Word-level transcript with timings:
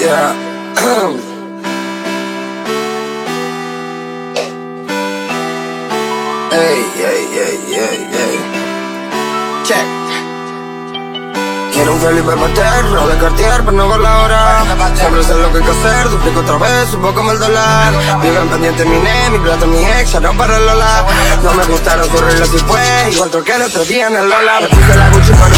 Yeah. 0.00 0.32
Ey, 6.52 6.80
ey, 6.96 7.24
ey, 7.34 7.58
ey, 7.74 7.98
ey. 8.12 8.38
Check. 9.64 9.86
Quiero 11.72 11.92
un 11.94 12.00
Felipe 12.00 12.32
Paterno 12.36 13.06
de 13.08 13.18
Cartier, 13.18 13.62
pero 13.64 13.72
no 13.72 13.88
con 13.88 14.02
la 14.02 14.18
hora. 14.18 14.64
Siempre 14.94 15.22
sé 15.24 15.34
lo 15.34 15.52
que 15.52 15.58
hay 15.58 15.64
que 15.64 15.70
hacer, 15.70 16.08
duplico 16.10 16.40
otra 16.40 16.58
vez, 16.58 16.94
un 16.94 17.02
poco 17.02 17.32
el 17.32 17.38
dólar. 17.38 17.92
Viven 18.22 18.48
pendiente 18.48 18.84
mi 18.84 18.98
ne, 18.98 19.30
mi 19.30 19.38
plata, 19.38 19.66
mi 19.66 19.84
ex, 19.84 20.12
ya 20.12 20.20
no 20.20 20.32
para 20.34 20.56
el 20.56 20.66
Lola. 20.66 21.06
No 21.42 21.54
me 21.54 21.64
gustaron 21.64 22.08
reglas 22.08 22.50
y 22.54 22.58
fue, 22.58 23.10
igual 23.12 23.30
que 23.30 23.52
el 23.52 23.62
otro 23.62 23.84
día 23.84 24.06
en 24.06 24.16
el 24.16 24.28
Lola. 24.28 24.60
Me 24.60 24.68
puse 24.68 24.96
la 24.96 25.10
Gucci 25.10 25.32
para 25.32 25.56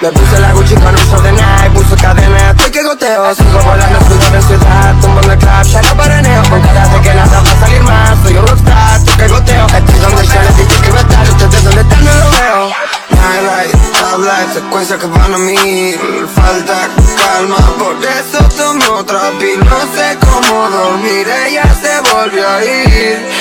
Me 0.00 0.10
puse 0.10 0.40
la 0.40 0.52
Gucci 0.52 0.74
con 0.74 0.94
un 0.94 1.14
ordené, 1.14 1.70
puse 1.72 1.96
cadena, 1.96 2.50
estoy 2.50 2.70
que 2.70 2.82
goteo. 2.82 3.34
Sigo 3.34 3.58
volando, 3.62 3.98
ciudad 4.00 4.34
en 4.34 4.42
ciudad, 4.42 4.94
tumbo 5.00 5.20
en 5.22 5.30
el 5.30 5.38
club, 5.38 5.62
ya 5.62 5.82
no 5.82 5.96
paraneo. 5.96 6.42
Con 6.50 6.60
cara 6.62 6.88
de 6.88 7.00
que 7.00 7.14
nada 7.14 7.40
va 7.40 7.52
a 7.52 7.60
salir 7.60 7.82
más, 7.82 8.18
soy 8.22 8.36
un 8.36 8.46
rockstar, 8.46 8.98
estoy 8.98 9.16
que 9.16 9.28
goteo. 9.28 9.66
Estoy 9.66 10.00
donde 10.00 10.26
yo 10.26 10.42
les 10.42 10.56
dije 10.56 10.82
que 10.82 10.88
iba 10.88 10.98
a 10.98 11.02
estar, 11.02 11.22
ustedes 11.22 11.64
donde 11.64 11.80
están 11.80 12.04
no 12.04 12.14
lo 12.14 12.30
veo. 12.30 12.94
Nightlight, 13.10 13.72
top 13.92 14.20
life, 14.20 14.54
secuencias 14.54 14.98
que 14.98 15.06
van 15.06 15.34
a 15.34 15.38
mil 15.38 15.98
Falta 16.34 16.88
calma, 17.16 17.56
por 17.78 17.96
eso 18.02 18.38
tomé 18.56 18.86
otra 18.88 19.20
pil 19.38 19.60
No 19.60 19.80
sé 19.94 20.18
cómo 20.20 20.70
dormir, 20.70 21.26
ella 21.46 21.64
se 21.80 22.00
volvió 22.12 22.48
a 22.48 22.64
ir 22.64 23.33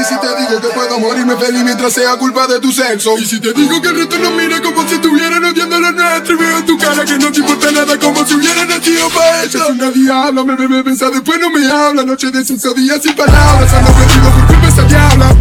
Y 0.00 0.02
si 0.02 0.16
te 0.16 0.34
digo 0.34 0.60
que 0.62 0.68
puedo 0.68 0.98
morirme 0.98 1.36
feliz 1.36 1.62
mientras 1.62 1.92
sea 1.92 2.16
culpa 2.16 2.46
de 2.46 2.58
tu 2.58 2.72
sexo 2.72 3.18
Y 3.18 3.26
si 3.26 3.38
te 3.38 3.52
digo 3.52 3.82
que 3.82 3.88
el 3.88 3.96
resto 3.96 4.18
nos 4.18 4.32
mira 4.32 4.60
como 4.62 4.88
si 4.88 4.94
estuvieran 4.94 5.44
odiando 5.44 5.78
lo 5.78 5.92
nuestro 5.92 6.34
Y 6.34 6.38
veo 6.38 6.58
en 6.58 6.66
tu 6.66 6.78
cara 6.78 7.04
que 7.04 7.18
no 7.18 7.30
te 7.30 7.40
importa 7.40 7.70
nada 7.70 7.98
como 7.98 8.24
si 8.24 8.34
hubieran 8.34 8.68
nacido 8.68 9.08
pa' 9.10 9.42
eso 9.42 9.62
Es 9.62 9.70
una 9.70 9.90
diabla, 9.90 10.44
me 10.44 10.56
bebe, 10.56 10.82
besa, 10.82 11.10
después 11.10 11.38
no 11.38 11.50
me 11.50 11.70
habla 11.70 12.02
Noche 12.04 12.30
de 12.30 12.42
sexo, 12.42 12.72
día 12.72 12.98
sin 12.98 13.14
palabras 13.14 13.72
Ando 13.74 13.92
perdido 13.92 14.30
por 14.30 14.46
culpa 14.46 14.68
esa 14.68 14.82
diabla 14.84 15.36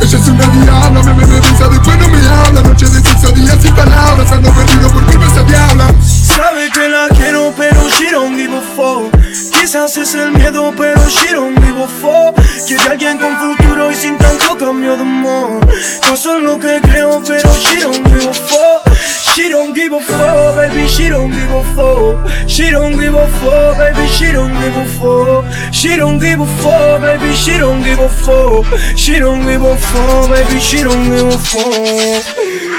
Ella 0.00 0.18
es 0.18 0.28
una 0.28 0.46
diabla, 0.46 1.02
me 1.02 1.14
bebe, 1.14 1.40
besa, 1.40 1.68
después 1.68 1.98
no 1.98 2.08
me 2.08 2.28
habla 2.28 2.62
Noche 2.62 2.86
de 2.86 3.00
sexo, 3.00 3.32
día 3.32 3.58
sin 3.62 3.74
palabras 3.76 4.32
Ando 4.32 4.50
perdido 4.50 4.90
por 4.90 5.04
culpa 5.06 5.26
esa 5.26 5.42
diabla 5.44 5.94
Sabe 6.02 6.70
que 6.70 6.88
la 6.88 7.08
quiero 7.08 7.54
pero 7.56 7.88
she 7.90 8.10
don't 8.10 8.36
give 8.36 8.52
a 8.52 8.60
fuck 8.74 9.49
Quizás 9.60 9.94
es 9.98 10.14
el 10.14 10.32
miedo 10.32 10.72
pero 10.74 10.98
give 11.06 11.84
a 11.84 11.86
fuck 11.86 12.34
Quiere 12.66 12.82
alguien 12.82 13.18
con 13.18 13.36
futuro 13.36 13.90
y 13.90 13.94
sin 13.94 14.16
tanto 14.16 14.56
cambio 14.56 14.96
de 14.96 15.02
amor 15.02 15.60
No 16.08 16.16
son 16.16 16.44
lo 16.44 16.58
que 16.58 16.80
creo 16.80 17.22
pero 17.26 17.50
give 17.74 18.26
a 18.26 18.32
fuck 18.32 18.90
She 19.34 19.50
don't 19.50 19.74
give 19.74 19.94
a 19.94 20.00
fuck, 20.00 20.56
baby, 20.56 20.88
she 20.88 21.10
don't 21.10 21.30
give 21.30 21.52
a 21.52 21.62
fuck 21.74 22.48
She 22.48 22.70
don't 22.70 22.98
give 22.98 23.14
a 23.14 23.26
fuck, 23.26 23.76
baby, 23.76 24.08
she 24.08 24.32
don't 24.32 24.52
give 24.52 24.76
a 24.76 24.84
fuck 24.98 25.72
She 25.72 25.94
don't 25.94 26.18
give 26.18 26.40
a 26.40 26.46
fuck, 26.62 27.02
baby, 27.02 27.34
she 27.34 27.58
don't 27.58 27.82
give 27.82 27.98
a 27.98 28.08
fuck 28.08 28.64
She 28.96 29.18
don't 29.18 29.42
give 29.46 29.62
a 29.62 29.76
fuck, 29.76 30.30
baby, 30.30 30.58
she 30.58 30.82
don't 30.82 31.04
give 31.04 31.26
a 31.26 31.38
fuck 31.38 32.69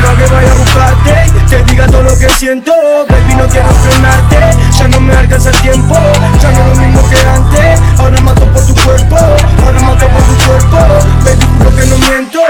Que 0.00 0.26
vaya 0.26 0.50
a 0.50 0.54
buscarte, 0.54 1.14
te 1.48 1.64
diga 1.64 1.86
todo 1.86 2.02
lo 2.02 2.18
que 2.18 2.28
siento 2.30 2.72
Baby, 3.08 3.34
no 3.36 3.46
quiero 3.48 3.68
frenarte, 3.68 4.36
ya 4.76 4.88
no 4.88 5.00
me 5.00 5.14
alcanza 5.14 5.50
el 5.50 5.56
tiempo 5.56 5.94
Ya 6.40 6.50
no 6.52 6.58
es 6.58 6.78
lo 6.78 6.84
mismo 6.84 7.08
que 7.08 7.16
antes, 7.28 7.80
ahora 7.98 8.20
mato 8.22 8.44
por 8.46 8.66
tu 8.66 8.74
cuerpo 8.74 9.16
Ahora 9.16 9.80
mato 9.80 10.06
por 10.08 10.22
tu 10.22 10.44
cuerpo, 10.46 10.76
baby, 11.24 11.46
juro 11.58 11.76
que 11.76 11.86
no 11.86 11.98
miento. 11.98 12.40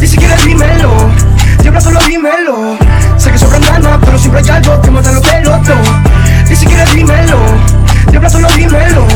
Ni 0.00 0.06
siquiera 0.06 0.36
dímelo, 0.36 1.10
diabla 1.62 1.80
solo 1.80 2.00
dímelo. 2.06 2.76
Sé 3.18 3.30
que 3.30 3.38
sobran 3.38 3.62
ganas, 3.62 3.98
pero 4.04 4.18
siempre 4.18 4.40
hay 4.40 4.48
algo 4.50 4.82
que 4.82 4.90
mata 4.90 5.12
lo 5.12 5.20
peloto 5.20 5.74
Ni 6.48 6.56
siquiera 6.56 6.84
dímelo, 6.86 7.38
diabla 8.10 8.30
solo 8.30 8.48
dímelo. 8.56 9.06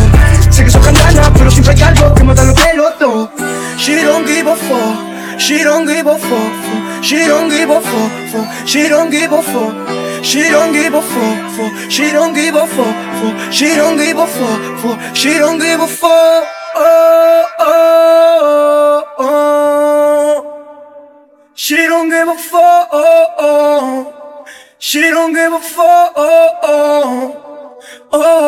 Sé 0.50 0.64
que 0.64 0.70
sobran 0.70 0.94
ganas, 0.94 1.30
pero 1.36 1.50
siempre 1.50 1.74
hay 1.74 1.82
algo 1.82 2.14
que 2.14 2.24
mata 2.24 2.44
lo 2.44 2.54
peloto 2.54 3.30
She 3.76 4.02
don't 4.04 4.26
give 4.26 4.48
a 4.48 4.54
fuck 4.54 5.08
She. 5.38 6.87
She 7.02 7.16
don't 7.26 7.48
give 7.48 7.70
a 7.70 7.80
fuck, 7.80 8.12
fuck. 8.32 8.66
She 8.66 8.88
don't 8.88 9.10
give 9.10 9.32
a 9.32 9.42
fuck. 9.42 10.24
She 10.24 10.48
don't 10.50 10.72
give 10.72 10.94
a 10.94 11.02
fuck, 11.02 11.50
fuck. 11.56 11.90
She 11.90 12.10
don't 12.12 12.34
give 12.34 12.54
a 12.54 12.66
fuck, 12.66 12.94
fuck. 13.20 13.52
She 13.52 13.74
don't 13.74 13.96
give 13.96 14.18
a 14.18 14.26
fuck, 14.26 14.80
fuck. 14.80 15.16
She 15.16 15.34
don't 15.34 15.58
give 15.58 15.80
a 15.80 15.86
fuck. 15.86 16.48
Oh, 16.74 17.46
oh, 17.58 19.04
oh. 19.18 20.44
She 21.54 21.76
don't 21.76 22.10
give 22.10 22.28
a 22.28 22.34
fuck. 22.36 22.88
Oh, 22.92 23.26
oh. 23.38 24.44
She 24.78 25.00
don't 25.00 25.34
give 25.34 25.52
a 25.52 25.60
fuck. 25.60 26.12
Oh, 26.16 26.50
oh, 26.62 27.80
oh. 28.12 28.47